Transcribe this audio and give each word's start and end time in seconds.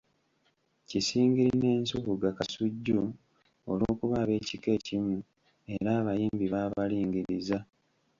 Kisingiri 0.89 1.51
ne 1.59 1.71
Nsubuga 1.81 2.27
Kasujju 2.37 2.99
olw'okuba 3.71 4.15
ab'ekika 4.23 4.69
ekimu, 4.77 5.15
era 5.73 5.89
abayimbi 5.99 6.45
baabalingiriza. 6.53 7.59